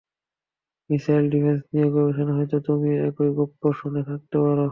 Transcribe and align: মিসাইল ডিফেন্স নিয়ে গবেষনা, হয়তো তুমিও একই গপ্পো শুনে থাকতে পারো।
মিসাইল 0.89 1.25
ডিফেন্স 1.33 1.61
নিয়ে 1.73 1.87
গবেষনা, 1.95 2.31
হয়তো 2.37 2.57
তুমিও 2.67 2.95
একই 3.07 3.29
গপ্পো 3.37 3.67
শুনে 3.79 4.01
থাকতে 4.09 4.35
পারো। 4.37 4.59